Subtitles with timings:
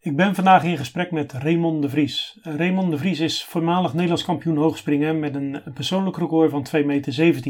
[0.00, 2.38] Ik ben vandaag in gesprek met Raymond de Vries.
[2.42, 7.42] Raymond de Vries is voormalig Nederlands kampioen hoogspringen met een persoonlijk record van 2,17 meter.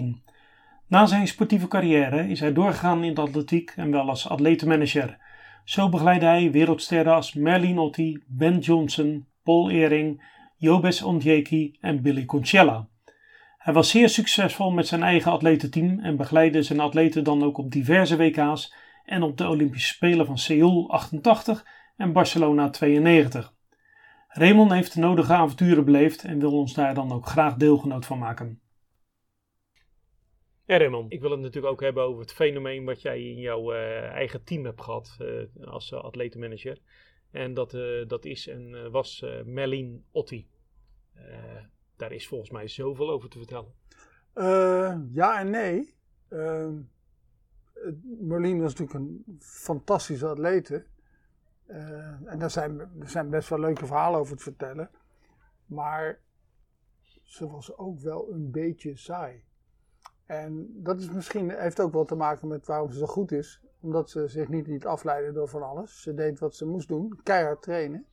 [0.86, 5.18] Na zijn sportieve carrière is hij doorgegaan in de atletiek en wel als atletenmanager.
[5.64, 10.24] Zo begeleidde hij wereldsterren als Merlin Otti, Ben Johnson, Paul Ehring,
[10.56, 12.88] Jobes Ondjeki en Billy Concella.
[13.58, 17.70] Hij was zeer succesvol met zijn eigen atletenteam en begeleidde zijn atleten dan ook op
[17.70, 18.74] diverse WK's
[19.04, 21.64] en op de Olympische Spelen van Seoul 88
[21.98, 23.54] en Barcelona 92.
[24.28, 28.18] Raymond heeft de nodige avonturen beleefd en wil ons daar dan ook graag deelgenoot van
[28.18, 28.60] maken.
[30.64, 33.72] Ja, Raymond, ik wil het natuurlijk ook hebben over het fenomeen wat jij in jouw
[33.72, 36.78] uh, eigen team hebt gehad uh, als uh, atletenmanager.
[37.30, 37.70] En dat,
[38.08, 40.48] dat is en was Merlin Otti.
[41.96, 43.72] daar is volgens mij zoveel over te vertellen.
[45.12, 45.94] ja en nee.
[46.28, 46.80] Ehm,
[48.20, 50.86] Merlin was natuurlijk een fantastische atlete.
[52.24, 54.90] En daar zijn, er zijn best wel leuke verhalen over te vertellen.
[55.66, 56.20] Maar
[57.22, 59.44] ze was ook wel een beetje saai.
[60.26, 63.62] En dat is misschien, heeft ook wel te maken met waarom ze zo goed is.
[63.80, 66.02] Omdat ze zich niet liet afleiden door van alles.
[66.02, 68.06] Ze deed wat ze moest doen, keihard trainen.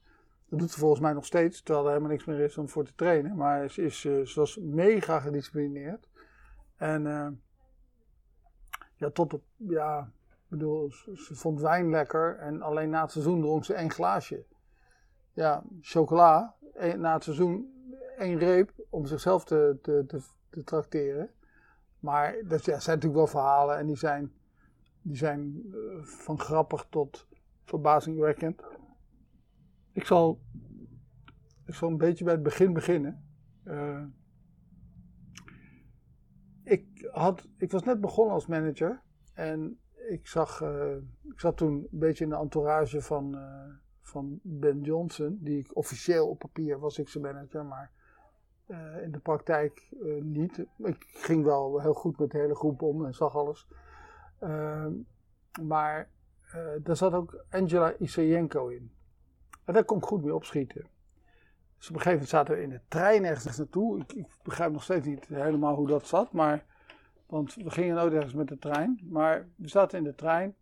[0.50, 2.86] Dat doet ze volgens mij nog steeds, terwijl er helemaal niks meer is om voor
[2.86, 3.36] te trainen.
[3.36, 6.08] Maar ze, is, eh, ze was mega gedisciplineerd.
[6.76, 7.28] En uh,
[8.96, 10.12] ja, tot op, ja,
[10.58, 12.38] bedoel, ze vond wijn lekker.
[12.38, 14.46] En alleen na het seizoen dronk ze één glaasje.
[15.34, 16.56] Ja, chocola,
[16.98, 17.74] na het seizoen
[18.18, 21.30] één reep om zichzelf te, te, te, te trakteren.
[22.00, 24.32] Maar dat zijn natuurlijk wel verhalen en die zijn,
[25.02, 27.28] die zijn uh, van grappig tot
[27.64, 28.64] verbazingwekkend.
[29.92, 30.40] Ik zal,
[31.66, 33.24] ik zal een beetje bij het begin beginnen.
[33.64, 34.04] Uh,
[36.64, 39.02] ik, had, ik was net begonnen als manager
[39.34, 43.38] en ik, zag, uh, ik zat toen een beetje in de entourage van,
[44.02, 47.92] van Ben Johnson, die ik officieel op papier was ik zijn manager, maar
[48.68, 49.90] uh, in de praktijk
[50.22, 50.66] niet.
[50.78, 53.68] Ik ging wel heel goed met de hele groep om en zag alles.
[54.44, 54.88] Uh,
[55.62, 56.10] maar
[56.82, 58.92] daar zat ook Angela Isayenko in.
[59.66, 60.88] En daar kon ik goed mee opschieten.
[61.78, 64.00] Dus op een gegeven moment zaten we in de trein ergens naartoe.
[64.00, 66.32] Ik, ik begrijp nog steeds niet helemaal hoe dat zat.
[66.32, 66.66] Maar,
[67.26, 69.00] want we gingen nooit ergens met de trein.
[69.10, 70.56] Maar we zaten in de trein.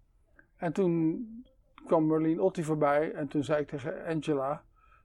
[0.58, 1.28] En toen
[1.86, 3.12] kwam Merlin Otti voorbij.
[3.12, 4.64] En toen zei ik tegen Angela...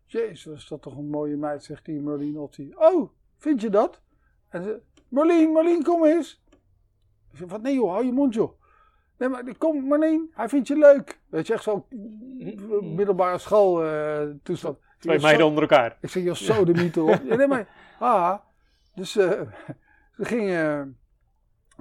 [0.08, 2.72] Jezus, is dat toch een mooie meid, zegt die Merlin Otti.
[2.76, 4.00] Oh, vind je dat?
[4.48, 6.42] En ze, Merlin, Merlin, kom eens.
[7.30, 8.60] Ik zeg, wat nee joh, hou je mond joh.
[9.18, 11.20] Nee, maar kom Merlin, hij vindt je leuk.
[11.28, 11.84] Weet je, echt zo'n
[12.96, 14.78] middelbare school uh, toestand.
[14.98, 15.98] Twee meiden onder elkaar.
[16.00, 17.22] Ik zeg, joh, zo de mythe op.
[17.36, 17.68] Nee, maar,
[17.98, 18.38] ah.
[18.94, 19.30] Dus uh,
[20.16, 20.98] ze gingen,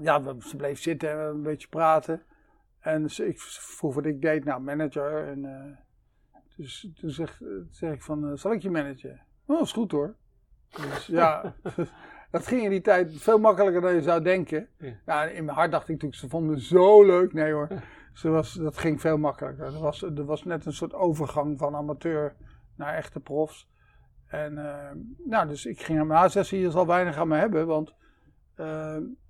[0.02, 2.22] ja, ze bleef zitten en een beetje praten.
[2.80, 5.44] En ze, ik vroeg wat ik deed, nou, manager en...
[5.44, 5.78] Uh,
[6.56, 9.22] dus toen zeg, zeg ik van, uh, zal ik je managen?
[9.46, 10.16] Oh, is goed hoor.
[10.70, 11.56] Dus ja,
[12.32, 14.70] dat ging in die tijd veel makkelijker dan je zou denken.
[15.06, 15.24] Ja.
[15.24, 17.34] in mijn hart dacht ik natuurlijk, ze vonden me zo leuk.
[17.34, 17.68] Nee hoor,
[18.14, 19.66] ze was, dat ging veel makkelijker.
[19.66, 22.36] Er was, er was net een soort overgang van amateur
[22.76, 23.70] naar echte profs.
[24.28, 24.92] En uh,
[25.26, 27.96] nou, dus ik ging aan mijn A6 hier zal weinig aan me hebben, want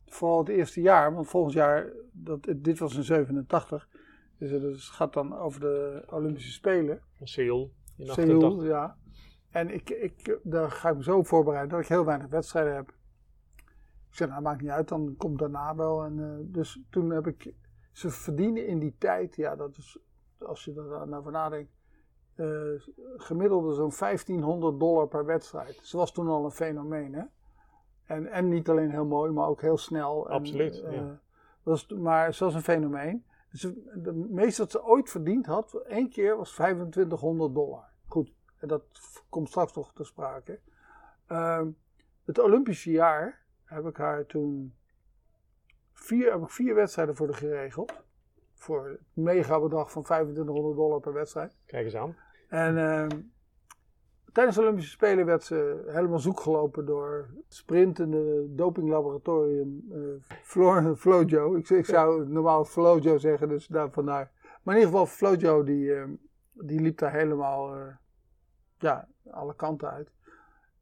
[0.09, 3.89] vooral het eerste jaar, want volgend jaar, dat, dit was in 87,
[4.37, 7.01] dus het gaat dan over de Olympische Spelen.
[7.23, 8.97] Seoul in Seoul, ja.
[9.49, 12.75] En ik, ik, daar ga ik me zo op voorbereiden dat ik heel weinig wedstrijden
[12.75, 12.89] heb.
[14.09, 16.03] Ik zeg, nou maakt niet uit, dan komt daarna wel.
[16.03, 17.53] En, uh, dus toen heb ik,
[17.91, 19.99] ze verdienen in die tijd, ja dat is,
[20.37, 21.71] als je er nou voor nadenkt,
[22.35, 22.81] uh,
[23.17, 25.79] gemiddelde zo'n 1500 dollar per wedstrijd.
[25.81, 27.23] Ze was toen al een fenomeen, hè.
[28.07, 30.29] En, en niet alleen heel mooi, maar ook heel snel.
[30.29, 31.19] Absoluut, en, uh, ja.
[31.63, 33.25] was, maar ze was een fenomeen.
[33.51, 33.61] Dus
[33.93, 37.89] de meeste dat ze ooit verdiend had, één keer was 2500 dollar.
[38.07, 38.83] Goed, en dat
[39.29, 40.59] komt straks nog te sprake.
[41.31, 41.61] Uh,
[42.25, 44.75] het Olympische jaar heb ik haar toen
[45.93, 47.93] vier, heb ik vier wedstrijden voor de geregeld.
[48.53, 51.55] Voor het mega bedrag van 2500 dollar per wedstrijd.
[51.65, 52.15] Kijk eens aan.
[52.47, 53.19] En uh,
[54.37, 61.55] tijdens de Olympische Spelen werd ze helemaal zoek gelopen door het sprintende dopinglaboratorium uh, Flojo.
[61.55, 64.31] Ik, ik zou normaal Flojo zeggen, dus daar vandaar.
[64.63, 66.03] Maar in ieder geval Flojo die, uh,
[66.53, 67.81] die liep daar helemaal uh,
[68.77, 70.11] ja, alle kanten uit.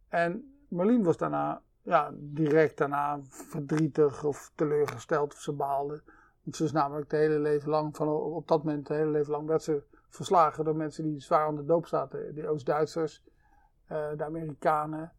[0.07, 6.01] En Marlien was daarna, ja, direct daarna verdrietig of teleurgesteld of ze baalde.
[6.43, 9.31] Want ze is namelijk de hele leven lang, van op dat moment, de hele leven
[9.31, 12.35] lang werd ze verslagen door mensen die zwaar aan de doop zaten.
[12.35, 13.23] De Oost-Duitsers,
[13.87, 15.13] de Amerikanen.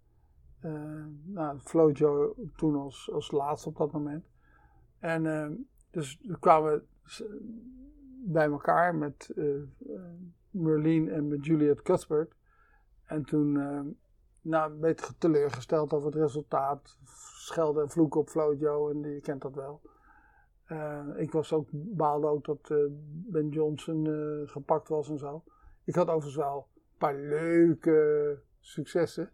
[0.64, 4.26] Uh, nou, Flojo toen als, als laatste op dat moment.
[4.98, 5.50] En uh,
[5.90, 6.86] dus we kwamen
[8.24, 9.34] bij elkaar met
[10.50, 12.34] Marlene en met Juliet Cuthbert.
[13.04, 13.80] En toen, uh,
[14.40, 16.98] nou, een beetje teleurgesteld over het resultaat.
[17.34, 19.80] Schelden en vloeken op Flojo en je kent dat wel.
[21.16, 22.74] Ik was ook, baalde ook dat
[23.06, 24.06] Ben Johnson
[24.46, 25.44] gepakt was en zo.
[25.84, 29.30] Ik had overigens wel een paar leuke successen.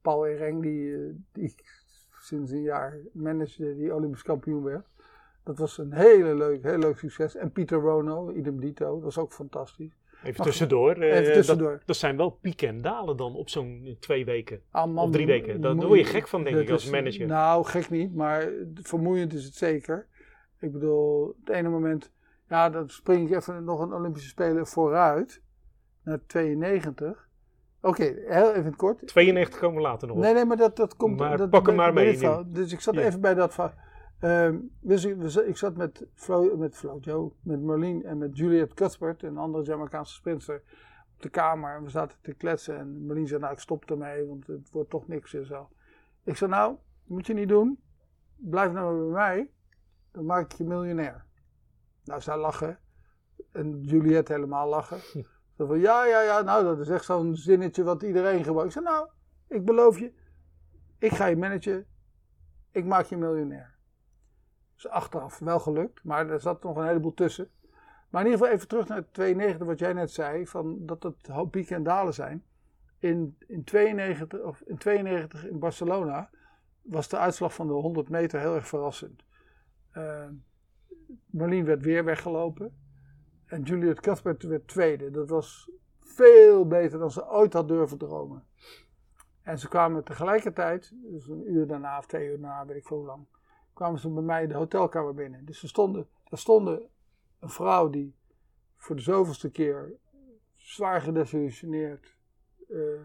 [0.00, 0.96] Paul Ereng, die,
[1.32, 1.54] die
[2.28, 4.86] sinds een jaar manager die Olympisch kampioen werd.
[5.44, 7.36] Dat was een hele leuk, heel leuk succes.
[7.36, 9.98] En Pieter Rono, idem dito, dat was ook fantastisch.
[10.22, 10.92] Even tussendoor.
[10.92, 11.70] Even tussendoor.
[11.70, 14.62] Dat, dat, zijn wel pieken en dalen dan op zo'n twee weken.
[14.70, 15.60] Ah, man, of drie weken.
[15.60, 17.26] Daar word je gek van, denk ik, als is, manager.
[17.26, 20.06] Nou, gek niet, maar vermoeiend is het zeker.
[20.58, 22.10] Ik bedoel, het ene moment,
[22.48, 25.42] ja, dan spring ik even nog een Olympische Spelen vooruit.
[26.02, 27.28] Naar 92.
[27.82, 29.06] Oké, heel even kort.
[29.06, 30.22] 92 komen we later nog op.
[30.22, 31.18] Nee, nee, maar dat, dat komt...
[31.18, 32.18] Maar dat, pak hem maar mee.
[32.46, 33.00] Dus ik zat ja.
[33.00, 33.72] even bij dat...
[34.20, 38.74] Um, dus ik, ik, zat met Flo, met Flo Joe, met Marlene en met Juliet
[38.74, 40.62] Cuthbert, een andere Jamaicaanse sprinter,
[41.14, 41.76] op de kamer.
[41.76, 44.90] En we zaten te kletsen en Marlene zei, nou ik stop ermee, want het wordt
[44.90, 45.68] toch niks en zo.
[46.24, 47.80] Ik zei, nou, moet je niet doen.
[48.36, 49.50] Blijf nou bij mij,
[50.12, 51.24] dan maak ik je miljonair.
[52.04, 52.78] Nou, zij lachen.
[53.52, 54.98] En Juliet helemaal lachen.
[55.66, 58.76] Zo ja, ja, ja, nou dat is echt zo'n zinnetje wat iedereen gebruikt.
[58.76, 59.08] Ik zei, nou,
[59.48, 60.12] ik beloof je,
[60.98, 61.86] ik ga je managen,
[62.70, 63.78] ik maak je miljonair
[64.84, 67.50] is achteraf wel gelukt, maar er zat nog een heleboel tussen.
[68.08, 71.50] Maar in ieder geval even terug naar 92, wat jij net zei, van dat het
[71.50, 72.44] pieken en dalen zijn.
[72.98, 76.30] In, in, 92, of in 92 in Barcelona
[76.82, 79.22] was de uitslag van de 100 meter heel erg verrassend.
[79.96, 80.26] Uh,
[81.26, 82.76] Marlene werd weer weggelopen.
[83.50, 85.10] En Juliet Cuthbert werd tweede.
[85.10, 85.70] Dat was
[86.00, 88.44] veel beter dan ze ooit had durven dromen.
[89.42, 93.04] En ze kwamen tegelijkertijd, dus een uur daarna of twee uur daarna, weet ik veel
[93.04, 93.26] lang,
[93.74, 95.44] kwamen ze bij mij de hotelkamer binnen.
[95.44, 96.88] Dus er stonden, er stonden
[97.38, 98.14] een vrouw die
[98.76, 99.92] voor de zoveelste keer
[100.56, 102.16] zwaar gedesillusioneerd.
[102.68, 103.00] Uh,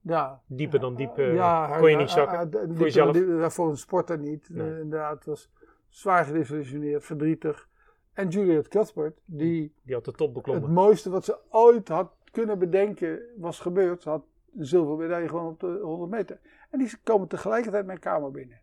[0.00, 3.54] ja, dieper dan diep uh, ja, kon je niet zakken uh, voor jezelf?
[3.54, 4.48] voor een sporter niet.
[4.48, 4.80] Nee.
[4.80, 5.50] inderdaad, was
[5.88, 7.68] zwaar gedesillusioneerd, verdrietig.
[8.12, 10.64] En Juliet Cuthbert, die, die had de top beklommen.
[10.64, 14.02] Het mooiste wat ze ooit had kunnen bedenken was gebeurd.
[14.02, 14.24] Ze had
[14.56, 16.40] een zilveren medaille gewoon op de 100 meter.
[16.70, 18.60] En die komen tegelijkertijd mijn kamer binnen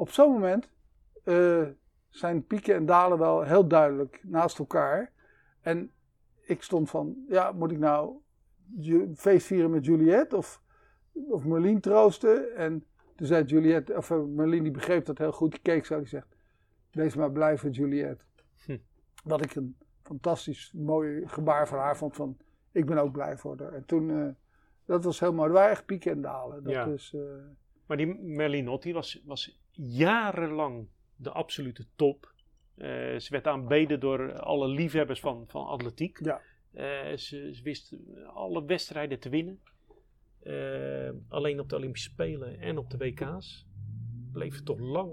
[0.00, 0.70] op zo'n moment
[1.24, 1.66] uh,
[2.08, 5.12] zijn pieken en dalen wel heel duidelijk naast elkaar.
[5.60, 5.92] En
[6.40, 8.16] ik stond van, ja, moet ik nou
[9.14, 10.62] feest vieren met Juliette of,
[11.12, 12.56] of Merlin troosten?
[12.56, 12.84] En
[13.16, 16.08] toen zei Juliette, of uh, Merlin die begreep dat heel goed, die keek zo, die
[16.08, 16.36] zegt,
[16.90, 18.24] wees maar blij voor Juliette.
[18.64, 18.78] Hm.
[19.24, 22.36] Wat ik een fantastisch mooi gebaar van haar vond, van
[22.72, 23.72] ik ben ook blij voor haar.
[23.72, 24.28] En toen, uh,
[24.84, 26.62] dat was mooi, er waren echt pieken en dalen.
[26.62, 26.86] Dat ja.
[26.86, 27.16] is,
[27.86, 32.32] maar die Merlinotti was, was jarenlang de absolute top.
[32.76, 32.86] Uh,
[33.18, 36.24] ze werd aanbeden door alle liefhebbers van, van atletiek.
[36.24, 36.40] Ja.
[37.16, 37.96] Ze, ze, wist
[38.26, 39.60] alle wedstrijden te winnen.
[41.28, 43.66] Alleen op de Olympische Spelen en op de WK's
[44.32, 45.12] bleef het toch lang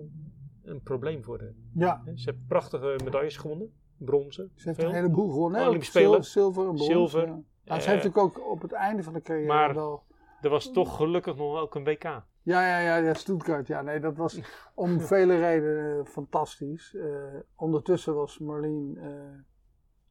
[0.67, 1.53] een probleem voor haar.
[1.73, 2.01] Ja.
[2.15, 3.73] Ze heeft prachtige medailles gewonnen.
[3.97, 4.51] Bronzen.
[4.55, 4.89] Ze heeft veel.
[4.89, 5.61] een heleboel gewonnen.
[5.61, 6.23] Olympische Spelen.
[6.23, 6.85] Zilver en bronzen.
[6.85, 7.27] Zilver.
[7.27, 7.41] Ja.
[7.63, 10.03] Nou, ze heeft natuurlijk ook op het einde van de carrière maar wel...
[10.41, 12.03] er was toch gelukkig nog ook een WK.
[12.03, 13.67] Ja, ja, ja, ja, Stuttgart.
[13.67, 14.41] Ja, nee, dat was
[14.73, 16.93] om vele redenen fantastisch.
[16.93, 17.23] Uh,
[17.55, 19.11] ondertussen was Marleen uh,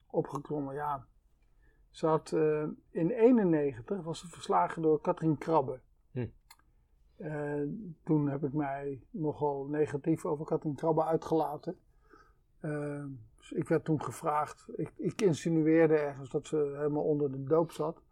[0.06, 0.74] opgeklommen.
[0.74, 1.06] Ja,
[1.90, 5.80] ze had uh, in 91 was ze verslagen door Katrien Krabbe.
[7.16, 7.66] Hm.
[8.04, 11.78] toen heb ik mij nogal negatief over Krabbe uitgelaten.
[13.36, 14.66] Dus ik werd toen gevraagd.
[14.76, 18.02] Ik, ik insinueerde ergens dat ze helemaal onder de doop zat.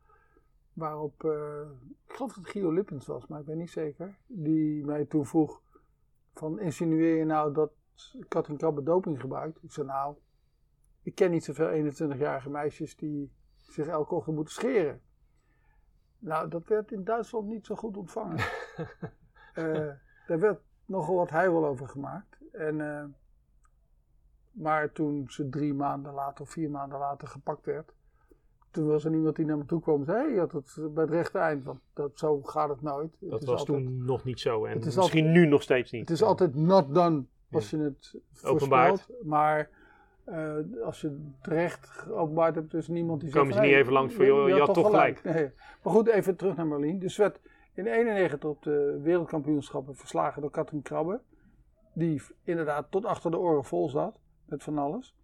[0.73, 1.61] Waarop, uh,
[2.07, 4.19] ik geloof dat het Guido Lippens was, maar ik ben niet zeker.
[4.27, 5.61] Die mij toen vroeg:
[6.35, 7.73] van insinueer je nou dat
[8.29, 9.63] Katin Krabbe doping gebruikt?
[9.63, 10.17] Ik zei nou,
[11.03, 15.01] ik ken niet zoveel 21-jarige meisjes die zich elke ochtend moeten scheren.
[16.25, 18.39] Nou, dat werd in Duitsland niet zo goed ontvangen.
[19.55, 19.91] uh,
[20.27, 22.39] daar werd nogal wat heil over gemaakt.
[22.53, 23.05] En, uh,
[24.51, 27.93] maar toen ze drie maanden later of vier maanden later gepakt werd,
[28.71, 30.95] toen was er niemand die naar me toe kwam en zei: hey, je had het
[30.95, 31.65] bij het rechte eind.
[31.65, 33.17] Want dat, zo gaat het nooit.
[33.21, 34.65] Dat het was altijd, toen nog niet zo.
[34.65, 36.01] En misschien altijd, nu nog steeds niet.
[36.01, 39.09] Het is altijd not done als je het voorspelt.
[39.23, 39.71] Maar
[40.27, 43.65] uh, als je het recht hebt, is niemand die Komen zegt...
[43.65, 45.19] ze niet even langs voor, je, je, had toch gelijk.
[45.19, 45.37] gelijk.
[45.37, 45.51] Nee.
[45.83, 46.99] Maar goed, even terug naar Marlien.
[46.99, 47.41] Dus werd
[47.75, 51.21] in 91 op de wereldkampioenschappen verslagen door Katrin Krabbe.
[51.95, 55.17] Die inderdaad tot achter de oren vol zat met van alles.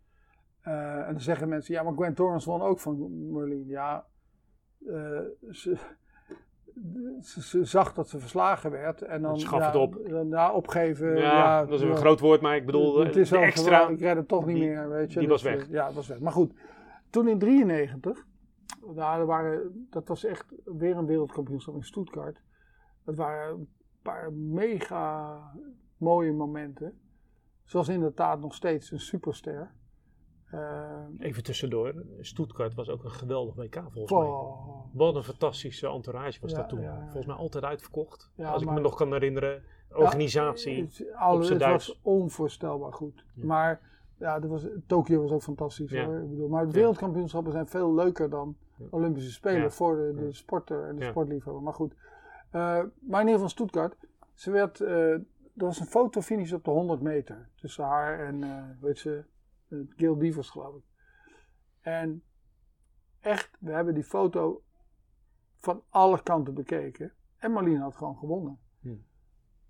[0.64, 3.66] Uh, en dan zeggen mensen, ja, maar Gwen Torrens won ook van Merlin.
[3.66, 4.06] Ja,
[4.80, 5.76] uh, ze,
[7.20, 9.02] ze, ze, zag dat ze verslagen werd.
[9.02, 10.00] En dan, Schaf ja, het op.
[10.08, 11.16] Dan, ja, opgeven.
[11.16, 13.88] Ja, ja, dat is een groot woord, maar ik bedoel, het is de extra...
[13.88, 15.18] Ik red het toch niet die, meer, weet je.
[15.18, 15.68] Die dus, was weg.
[15.68, 16.20] Ja, was weg.
[16.20, 16.52] Maar goed,
[17.10, 18.26] toen in 93
[18.94, 22.40] Nou, er waren, dat was echt weer een wereldkampioenschap in Stuttgart.
[23.04, 23.68] Het waren een
[24.02, 25.38] paar mega
[25.96, 27.00] mooie momenten.
[27.64, 29.70] Zoals inderdaad nog steeds een superster.
[30.54, 34.28] Uh, Even tussendoor, Stuttgart was ook een geweldig WK volgens mij.
[34.92, 36.80] Wat een fantastische entourage was Ja, dat toen.
[36.80, 37.02] ja, ja.
[37.02, 38.30] Volgens mij altijd uitverkocht.
[38.38, 39.62] Als ik me nog kan herinneren.
[39.92, 40.82] Organisatie.
[40.82, 43.24] het, alle, het was onvoorstelbaar goed.
[43.34, 43.80] Maar
[44.18, 46.18] ja, dat was, Tokio was ook fantastisch hoor.
[46.22, 48.56] Ik bedoel, maar wereldkampioenschappen zijn veel leuker dan.
[48.90, 51.62] Olympische Spelen voor de, de sporter en de sportliefhebber.
[51.62, 51.94] Maar goed.
[52.50, 52.60] Eh,
[53.00, 53.96] maar in ieder geval Stuttgart.
[54.34, 55.22] Ze werd, eh, er
[55.54, 57.48] was een fotofinish op de 100 meter.
[57.54, 59.22] Tussen haar en, eh weet ze,
[59.70, 60.84] eh, Gail Divers geloof ik.
[61.80, 62.22] En
[63.20, 64.62] echt, we hebben die foto
[65.56, 67.12] van alle kanten bekeken.
[67.36, 68.58] En Marlene had gewoon gewonnen.
[68.80, 68.96] Hm.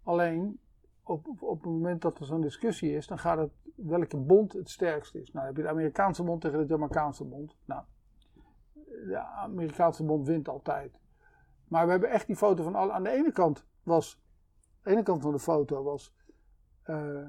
[0.02, 0.60] Alleen,
[1.02, 4.52] op, op, op het moment dat er zo'n discussie is, dan gaat het welke bond
[4.52, 5.32] het sterkst is.
[5.32, 7.56] Nou, dan heb je de Amerikaanse bond tegen de Jamaicaanse bond.
[7.64, 7.82] Nou,
[8.84, 10.98] de Amerikaanse bond wint altijd.
[11.68, 12.92] Maar we hebben echt die foto van alle.
[12.92, 14.22] Aan de ene kant was,
[14.82, 16.14] de ene kant van de foto was
[16.82, 17.28] eh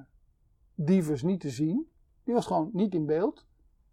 [0.76, 1.92] Divers niet te zien.
[2.32, 3.46] Die was gewoon niet in beeld.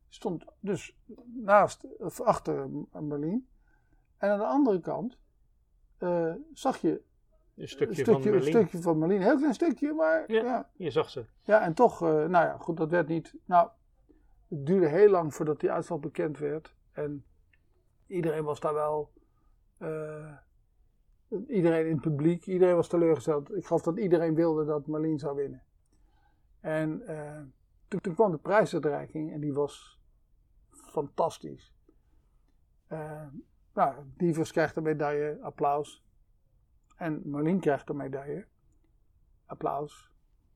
[0.08, 0.96] Stond dus
[1.34, 3.48] naast of achter Marleen.
[4.16, 5.18] En aan de andere kant
[5.98, 7.02] eh, zag je
[7.56, 8.48] Een stukje, een stukje, van een Merlin.
[8.52, 9.10] stukje van.
[9.10, 10.42] Heel klein stukje, maar Ja.
[10.42, 10.70] ja.
[10.76, 11.24] Je zag ze.
[11.42, 13.34] Ja, en toch, eh, nou ja, goed, dat werd niet.
[13.44, 13.68] Nou,
[14.48, 16.74] het duurde heel lang voordat die uitslag bekend werd.
[16.92, 17.24] En
[18.06, 19.12] iedereen was daar wel.
[19.78, 20.32] eh,
[21.48, 23.54] iedereen in het publiek, iedereen was teleurgesteld.
[23.54, 25.62] Ik geloof dat iedereen wilde dat Marleen zou winnen.
[26.60, 27.02] En
[27.88, 30.00] toen, kwam de prijsuitreiking en die was
[30.70, 31.74] fantastisch.
[32.86, 33.26] Eh
[33.72, 36.04] nou, Divers krijgt een medaille, applaus.
[36.96, 38.46] En Marleen krijgt een medaille.
[39.46, 40.12] Applaus,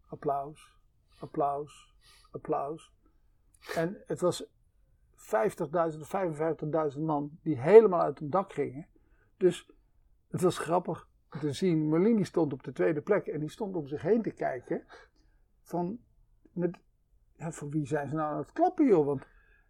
[0.09, 0.79] applaus,
[1.19, 1.95] applaus,
[2.31, 2.93] applaus.
[3.75, 4.51] En het was 50.000
[6.01, 6.12] of
[6.95, 8.87] 55.000 man die helemaal uit het dak gingen.
[9.37, 9.71] Dus
[10.29, 11.09] het was grappig
[11.41, 12.17] te zien.
[12.17, 14.85] Die stond op de tweede plek en die stond om zich heen te kijken.
[15.62, 15.99] Van,
[16.53, 16.79] met,
[17.42, 19.06] ja, voor wie zijn ze nou aan het klappen joh?
[19.06, 19.22] Want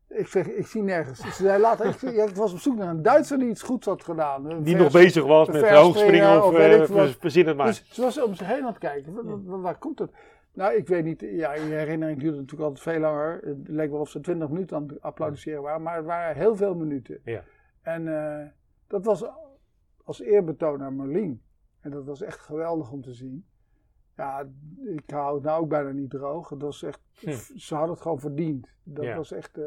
[0.09, 1.21] ik, zeg, ik zie nergens.
[1.21, 3.87] Ze zei later, ik, ja, ik was op zoek naar een Duitser die iets goeds
[3.87, 4.51] had gedaan.
[4.51, 6.45] Een Die vers- nog bezig was met hoogspringen of,
[6.91, 7.67] of eh, verzin het maar.
[7.67, 9.13] dus ze was om zich heen aan het kijken.
[9.15, 10.11] Wa- wa- wa- waar komt het?
[10.55, 11.21] Nou, ik weet niet.
[11.21, 13.41] Ja, in je herinnering duurde natuurlijk altijd veel langer.
[13.45, 15.83] Het leek wel of ze 20 minuten aan het applaudisseren waren.
[15.83, 17.21] Maar het waren heel veel minuten.
[17.25, 17.45] Ja.
[17.83, 18.09] En
[18.41, 18.47] eh,
[18.87, 19.25] dat was
[20.05, 21.43] als eerbetoon aan Marleen.
[21.81, 23.47] En dat was echt geweldig om te zien.
[24.17, 24.47] Ja,
[24.85, 26.49] ik hou het nou ook bijna niet droog.
[26.49, 27.31] Het was echt, Hm.
[27.57, 28.69] Ze hadden het gewoon verdiend.
[28.83, 29.17] Dat Ja.
[29.17, 29.59] was echt...
[29.59, 29.65] eh,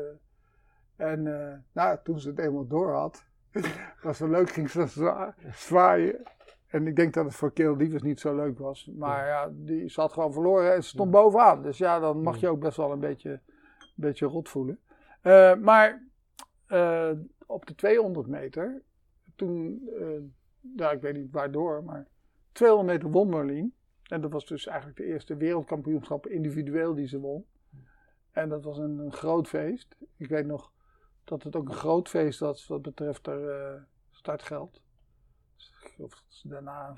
[0.95, 3.23] en eh, nou, toen ze het eenmaal door had,
[4.03, 6.23] was het leuk, ging ze zwa- zwaaien.
[6.67, 8.91] En ik denk dat het voor Keel Dievers niet zo leuk was.
[8.95, 11.61] Maar ja, die, ze had gewoon verloren en ze stond bovenaan.
[11.63, 13.39] Dus ja, dan mag je ook best wel een beetje, een
[13.95, 14.79] beetje rot voelen.
[15.21, 16.03] Eh, maar
[17.45, 18.81] op de 200 meter,
[19.35, 19.89] toen,
[20.75, 22.07] ja, ik weet niet waardoor, maar
[22.51, 23.73] 200 meter won Marleen.
[24.07, 27.45] En dat was dus eigenlijk de eerste wereldkampioenschap individueel die ze won.
[28.31, 29.95] En dat was een, een groot feest.
[30.17, 30.71] Ik weet nog
[31.23, 33.81] dat het ook een groot feest was wat betreft haar eh,
[34.11, 34.81] startgeld.
[35.97, 36.95] Dat ze daarna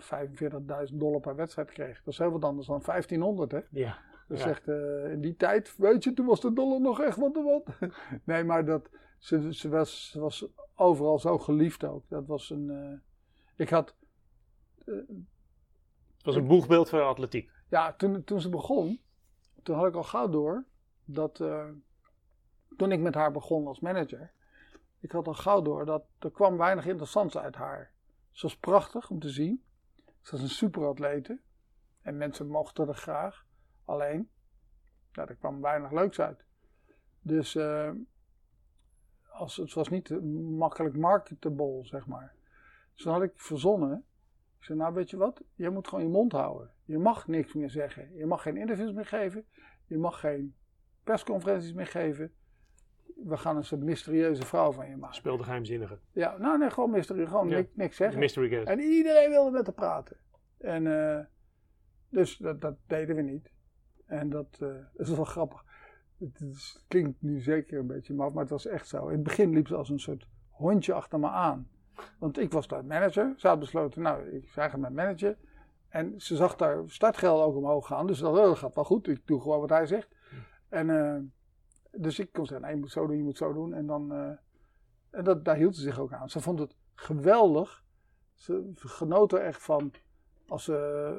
[0.90, 2.04] 45.000 dollar per wedstrijd kreeg.
[2.04, 3.62] Dat is heel wat anders dan 1500 hè.
[3.70, 3.98] Ja.
[4.28, 4.48] Dat Ja.
[4.48, 7.44] echt, eh, in die tijd, weet je, toen was de dollar nog echt wat te
[7.44, 7.92] wat.
[8.24, 12.04] nee, maar dat, ze, ze, was, ze was overal zo geliefd ook.
[12.08, 13.00] Dat was een, eh,
[13.56, 13.96] ik had,
[16.28, 17.52] was een boegbeeld voor de atletiek.
[17.68, 19.02] ja, toen, toen ze begon,
[19.64, 20.66] toen had ik al gauw door
[21.06, 21.70] dat, eh,
[22.78, 24.32] toen ik met haar begon als manager,
[25.00, 27.92] ik had al gauw door dat er kwam weinig interessants uit haar.
[28.32, 29.64] Ze was prachtig om te zien.
[30.22, 31.40] Ze was een superatlete.
[32.02, 33.46] En mensen mochten er graag.
[33.86, 34.30] Alleen,
[35.12, 36.46] ja, er kwam weinig leuks uit.
[37.22, 37.92] Dus eh,
[39.30, 40.22] als, het was niet
[40.58, 42.36] makkelijk marketable, zeg maar.
[42.94, 44.06] Dus toen had ik verzonnen.
[44.58, 46.72] Ik zei, nou weet je wat, je moet gewoon je mond houden.
[46.86, 48.16] Je mag niks meer zeggen.
[48.16, 49.46] Je mag geen interviews meer geven.
[49.86, 50.56] Je mag geen
[51.04, 52.32] persconferenties meer geven.
[53.16, 55.16] We gaan een soort mysterieuze vrouw van je maken.
[55.16, 56.00] Speelde geheimzinnige.
[56.12, 57.28] Ja, nou nee, gewoon mysterie.
[57.28, 57.64] Gewoon Ja.
[57.74, 58.20] niks, zeggen.
[58.20, 58.68] Mystery guest.
[58.68, 60.18] En iedereen wilde met haar praten.
[60.58, 60.88] En
[61.18, 61.26] eh,
[62.10, 63.52] dus dat, dat deden we niet.
[64.06, 64.70] En dat eh,
[65.02, 65.66] is wel grappig.
[66.20, 69.08] Het klinkt nu zeker een beetje maf, maar het was echt zo.
[69.08, 71.70] In het begin liep ze als een soort hondje achter me aan.
[72.20, 73.34] Want ik was daar manager.
[73.38, 75.38] Ze had besloten, nou, ik ga met manager.
[75.90, 78.08] En ze zag daar startgeld ook omhoog gaan.
[78.08, 79.08] Dus dat, oh, dat gaat wel goed.
[79.08, 80.16] Ik doe gewoon wat hij zegt.
[80.70, 81.22] En eh,
[81.92, 83.74] dus ik kon zeggen, nee, je moet zo doen, je moet zo doen.
[83.74, 84.32] En dan, eh,
[85.10, 86.30] en dat, daar hield ze zich ook aan.
[86.30, 87.84] Ze vond het geweldig.
[88.34, 89.92] Ze genoot er echt van
[90.48, 91.16] als, eh,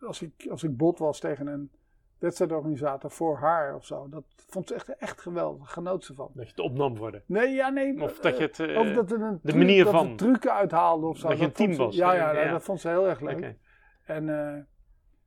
[0.00, 1.70] als, ik, als ik bot was tegen een
[2.18, 4.08] wedstrijdorganisator voor haar of zo.
[4.08, 5.72] Dat vond ze echt, echt geweldig.
[5.72, 6.30] Genoot ze van.
[6.34, 7.22] Dat je het opnam worden.
[7.26, 8.02] Nee, ja, nee.
[8.02, 8.60] Of dat eh, je het...
[8.60, 10.10] eh, of dat er een de manier dat van.
[10.10, 11.28] er trucken uithaalde of zo.
[11.28, 11.96] Dat je een team ze- was.
[11.96, 12.50] Ja, ja, Ja.
[12.50, 13.56] dat vond ze heel erg leuk.
[14.04, 14.62] En eh,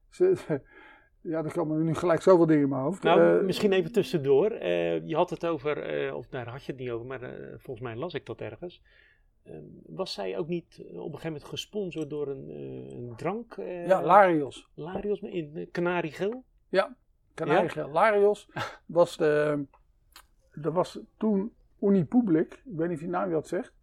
[0.09, 0.35] ze,
[1.21, 3.03] ja, er komen nu gelijk zoveel dingen in mijn hoofd.
[3.03, 4.51] Nou, Eh, misschien even tussendoor.
[4.51, 7.53] Eh, je had het over, eh, of daar had je het niet over, maar eh,
[7.57, 8.81] volgens mij las ik dat ergens.
[9.43, 9.53] Eh,
[9.85, 13.53] was zij ook niet eh, op een gegeven moment gesponsord door een, eh, een drank?
[13.57, 14.69] eh, ja, Larios.
[14.73, 15.67] Larios in
[16.69, 16.95] uh, Canariegeel?
[17.33, 17.89] Kanariegeel.
[17.89, 18.49] Larios
[18.85, 19.63] was de.
[20.53, 22.53] Dat was toen Unipublic.
[22.53, 23.73] Ik weet niet of je naam dat zegt.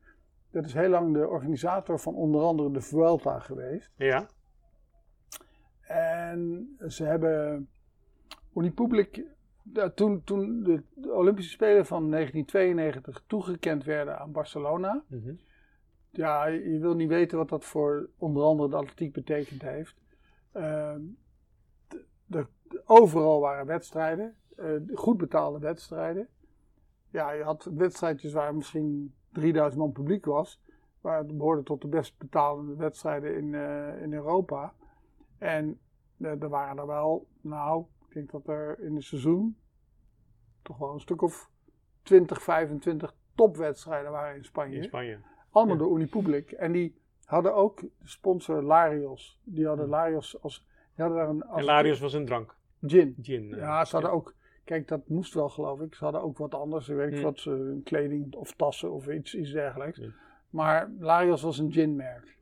[0.51, 3.91] Dat is heel lang de organisator van onder andere de Vuelta geweest.
[3.97, 4.27] Ja.
[5.81, 7.69] En ze hebben
[8.55, 9.23] Unipublic.
[9.73, 15.03] ja, Toen, toen de, Olympische Spelen van 1992 toegekend werden aan Barcelona.
[15.07, 15.35] Mhm.
[16.11, 19.95] Ja, je wil niet weten wat dat voor onder andere de atletiek betekend heeft.
[22.27, 22.47] De-
[22.85, 26.29] overal waren wedstrijden, eh, goed betaalde wedstrijden.
[27.11, 30.63] Ja, je had wedstrijdjes waar misschien 3000 man publiek was.
[31.01, 34.75] Maar het behoorde tot de best betalende wedstrijden in, eh, in Europa.
[35.39, 35.79] En
[36.21, 39.57] eh, er waren er wel, nou, ik denk dat er in het seizoen
[40.63, 41.51] toch wel een stuk of
[42.03, 44.77] 20, 25 topwedstrijden waren in Spanje.
[44.77, 45.19] In Spanje.
[45.51, 45.83] Allemaal Ja.
[45.83, 46.51] door Unipublic.
[46.53, 49.41] En die hadden ook de sponsor Larios.
[49.45, 50.67] Die hadden Larios als.
[50.95, 51.43] Die hadden daar een.
[51.47, 52.57] Als En Larios was een drank.
[52.87, 53.15] Gin.
[53.23, 53.53] Gin.
[53.53, 54.35] eh, Ja, ze hadden ook.
[54.65, 55.95] Kijk, dat moest wel, geloof ik.
[55.95, 56.89] Ze hadden ook wat anders.
[56.89, 57.81] Ik weet niet wat ze.
[57.85, 59.99] Kleding of tassen of iets, iets dergelijks.
[60.51, 62.37] Maar Larios was een ginmerk.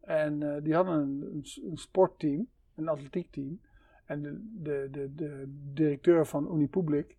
[0.00, 3.60] En eh, die hadden een, een, sportteam, een atletiekteam.
[4.04, 7.16] En de, de, de, de directeur van Unipublic,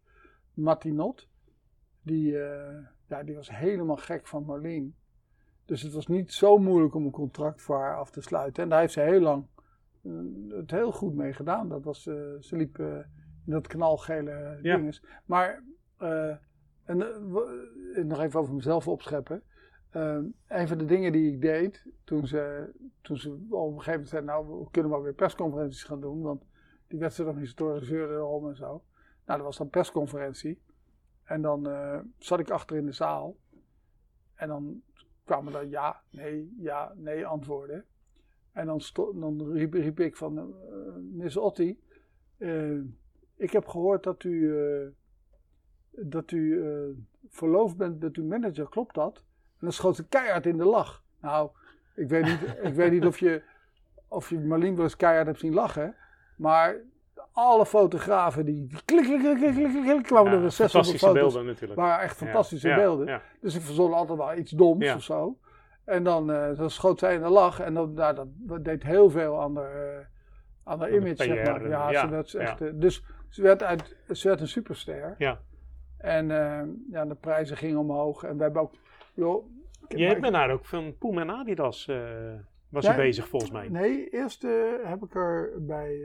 [0.54, 1.28] Martinot,
[2.02, 2.32] die,
[3.08, 4.96] ja, die was helemaal gek van Marleen.
[5.66, 8.64] Dus het was niet zo moeilijk om een contract voor haar af te sluiten.
[8.64, 9.46] En daar heeft ze heel lang
[10.50, 11.70] het heel goed mee gedaan.
[11.70, 12.96] Dat was, eh, ze liep eh,
[13.46, 14.76] in dat knalgele Ja.
[14.78, 15.04] dinges.
[15.26, 15.64] Maar,
[15.98, 16.30] eh,
[16.84, 17.08] en, eh,
[17.96, 19.44] eh, nog even over mezelf opscheppen.
[19.90, 22.72] Eh, een van de dingen die ik deed toen ze,
[23.02, 26.22] toen ze op een gegeven moment zeiden, nou we kunnen wel weer persconferenties gaan doen,
[26.22, 26.44] want
[26.88, 28.84] die wedstrijdorganisatoren zeurden erom en zo.
[29.26, 30.62] Nou, dat was dan persconferentie.
[31.24, 33.38] En dan eh, zat ik achter in de zaal.
[34.36, 34.82] En dan
[35.24, 37.86] kwamen er ja, nee, ja, nee antwoorden.
[38.58, 38.82] En dan,
[39.16, 40.44] dan riep, riep ik van, eh
[41.12, 41.80] Miss Otti,
[42.38, 42.72] eh,
[43.36, 44.88] ik heb gehoord dat u, eh,
[45.92, 46.64] dat u
[47.30, 49.16] verloofd bent met uw manager, klopt dat?
[49.18, 51.04] En dan schoot ze keihard in de lach.
[51.22, 51.50] Nou,
[51.96, 53.42] ik weet niet, ik weet niet of je,
[54.08, 55.96] of je Marleen wel eens keihard hebt zien lachen.
[56.38, 56.76] Maar
[57.32, 61.22] alle fotografen die klik, klik, klik, klik, klik, klik, kwamen Ja, er 600 fantastische foto's.
[61.22, 61.80] beelden natuurlijk.
[61.80, 63.08] waren echt fantastische Ja, beelden.
[63.08, 65.38] Ja, Dus ik verzon altijd wel iets doms of zo.
[65.88, 67.60] En dan, eh, dan schoot zij in de lach.
[67.60, 70.06] En dan, nou, dat, dat deed heel veel aan de, eh,
[70.64, 71.70] aan de de image, zeg maar.
[71.70, 72.40] Ja, ja, Ze werd ja.
[72.40, 75.16] echt, eh, dus ze werd, uit, ze werd een superster.
[75.18, 75.40] ja.
[75.98, 76.28] En
[76.92, 78.24] ja, de prijzen gingen omhoog.
[78.24, 78.74] En we hebben ook...
[79.14, 79.46] Joh,
[79.88, 81.86] Je hebt met haar ook van Puma en Adidas
[82.70, 83.70] was je bezig volgens mij.
[83.70, 84.42] Nee, eerst
[84.84, 86.00] heb ik er bij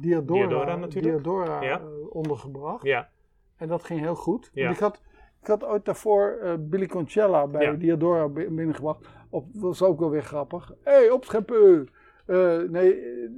[0.00, 1.14] Diadora, Diadora natuurlijk.
[1.14, 1.80] Diadora, Ja.
[2.10, 2.82] ondergebracht.
[2.84, 3.08] Ja,
[3.56, 4.50] En dat ging heel goed.
[4.52, 4.70] Ja.
[4.70, 5.00] Ik, had,
[5.40, 7.72] ik had ooit daarvoor eh, Billy Concella bij Ja.
[7.72, 9.06] Diadora bi- binnengebracht.
[9.30, 10.72] Op, dat was ook wel weer grappig.
[10.82, 11.88] Hé, hey, opscheppen!
[12.26, 13.28] Eh, nee, eh,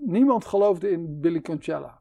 [0.00, 2.00] niemand geloofde in Billy Concella.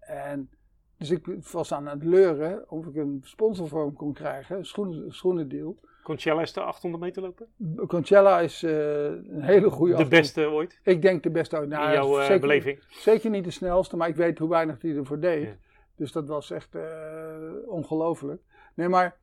[0.00, 0.50] En
[0.98, 4.56] dus ik was aan het leuren of ik een sponsor voor hem kon krijgen.
[4.56, 5.76] Een schoenen, schoenendeal.
[6.02, 7.46] Concella is de 800 meter lopen.
[7.86, 11.68] Concella is een hele goede De beste ooit Ik denk de beste ooit.
[11.68, 12.78] Nou, in jouw zeker- beleving.
[12.88, 15.42] Zeker niet de snelste, maar ik weet hoe weinig hij ervoor deed.
[15.42, 15.56] Ja.
[15.96, 18.42] Dus dat was echt eh, ongelooflijk.
[18.74, 19.16] Nee, maar.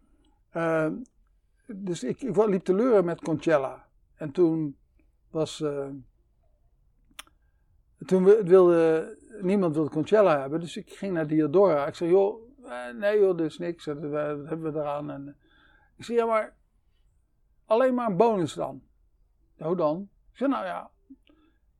[0.49, 0.91] eh,
[1.67, 3.87] dus ik, ik liep te leuren met Concella.
[4.15, 4.77] En toen
[5.29, 5.61] was.
[5.61, 5.89] eh,
[8.05, 9.17] toen wilde.
[9.41, 11.87] Niemand wilde Concella hebben, dus ik ging naar Diodora.
[11.87, 12.41] Ik zei: joh,
[12.99, 13.85] nee joh, dit is niks.
[13.85, 14.11] Dat, dat
[14.47, 15.11] hebben we eraan.
[15.11, 15.37] En,
[15.97, 16.55] ik zei: ja, maar.
[17.65, 18.83] Alleen maar een bonus dan.
[19.57, 20.09] Hoe dan?
[20.31, 20.91] Ik zei: nou ja.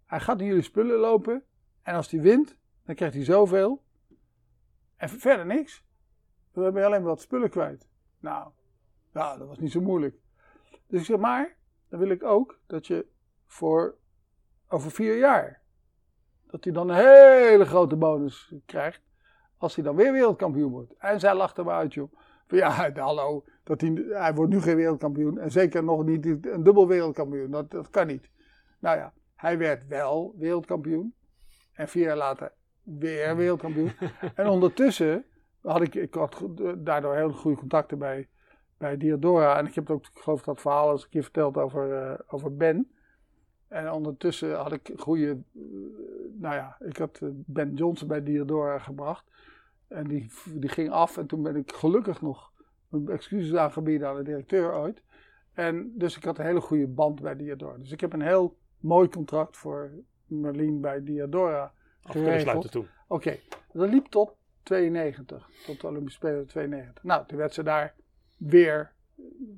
[0.06, 1.44] Hij gaat in jullie spullen lopen.
[1.82, 3.83] En als hij wint, dan krijgt hij zoveel.
[5.04, 5.84] En verder niks.
[6.54, 7.88] Dan ben je alleen maar wat spullen kwijt.
[8.20, 8.52] Nou,
[9.14, 10.16] ja, dat was niet zo moeilijk.
[10.88, 11.56] Dus ik zeg, maar,
[11.90, 13.08] dan wil ik ook dat je
[13.46, 13.98] voor
[14.68, 15.62] over vier jaar,
[16.48, 19.02] dat hij dan een hele grote bonus krijgt,
[19.58, 20.94] als hij dan weer wereldkampioen wordt.
[20.98, 22.14] En zij lachte me uit, joh.
[22.48, 26.64] Van ja, hallo, dat hij, hij wordt nu geen wereldkampioen en zeker nog niet een
[26.64, 27.52] dubbel wereldkampioen.
[27.52, 28.30] Dat, dat kan niet.
[28.80, 31.16] Nou ja, hij werd wel wereldkampioen.
[31.74, 33.92] En vier jaar later weer wereldkampioen.
[34.36, 35.26] en ondertussen
[35.62, 36.44] had ik, ik had
[36.78, 38.28] daardoor heel goede contacten bij,
[38.78, 39.58] bij Diodora.
[39.58, 42.56] En ik heb ook, ik geloof dat verhaal eens een keer verteld over, eh, over
[42.56, 42.92] Ben.
[43.68, 45.62] En ondertussen had ik goede, eh,
[46.34, 49.26] nou ja, ik had eh, Ben Johnson bij Diodora gebracht.
[49.88, 52.52] En die, die ging af en toen ben ik gelukkig nog
[52.88, 55.04] mijn excuses aangeboden aan de directeur ooit.
[55.54, 57.78] En dus ik had een hele goede band bij Diodora.
[57.78, 59.92] Dus ik heb een heel mooi contract voor
[60.26, 62.42] Merlin bij Diodora Af kunnen geregeld.
[62.42, 62.86] sluiten toe.
[63.08, 63.40] Oké,
[63.72, 67.04] dat liep tot 92, tot de Olympische Spelen 92.
[67.04, 67.96] Nou, toen werd ze daar
[68.38, 68.94] weer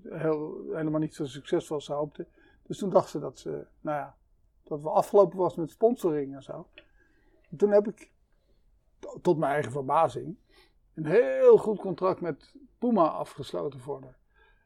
[0.10, 2.27] heel, helemaal niet zo succesvol als ze hoopte.
[2.63, 4.17] Dus toen dacht ze dat ze, nou ja,
[4.63, 6.67] dat we afgelopen was met sponsoring en zo.
[7.49, 8.12] En toen heb ik,
[9.21, 10.38] tot mijn eigen verbazing,
[10.93, 14.17] een heel goed contract met Puma afgesloten voor haar.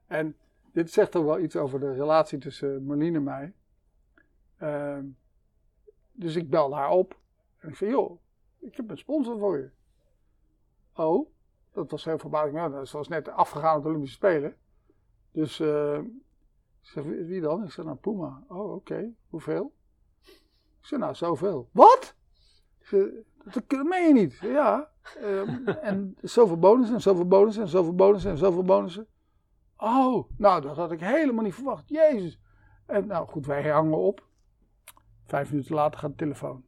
[0.07, 0.37] En
[0.71, 3.53] dit zegt ook wel iets over de relatie tussen Marlene en mij.
[4.57, 5.05] Ehm,
[6.11, 7.19] dus ik belde haar op
[7.59, 8.19] en ik zei, joh,
[8.59, 9.69] ik heb een sponsor voor je.
[10.93, 11.29] Oh,
[11.73, 12.55] dat was heel verbazing.
[12.55, 14.55] Ja, ze was net afgegaan op de Olympische Spelen.
[15.31, 15.99] Dus eh,
[17.03, 17.63] wie dan?
[17.63, 18.43] Ik zei, nou Puma.
[18.47, 19.13] Oh, oké.
[19.29, 19.73] Hoeveel?
[20.79, 21.69] Ik zei, nou, zoveel.
[21.71, 22.15] Wat?
[23.43, 24.37] Dat, meen je niet.
[24.37, 24.91] Ja.
[25.21, 29.07] ehm, en zoveel bonussen en zoveel bonussen en zoveel bonussen en zoveel bonussen.
[29.77, 31.89] Oh, nou, dat had ik helemaal niet verwacht.
[31.89, 32.39] Jezus.
[32.85, 34.27] En nou goed, wij hangen op.
[35.25, 36.63] Vijf minuten later gaat de telefoon.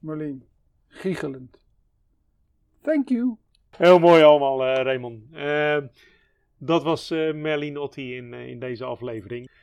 [0.00, 0.44] Marleen,
[0.88, 1.58] giechelend.
[2.82, 3.36] Thank you.
[3.76, 5.22] Heel mooi allemaal, eh, Raymond.
[5.32, 5.78] Eh,
[6.58, 9.48] dat was eh Merlin Otti in, in deze aflevering.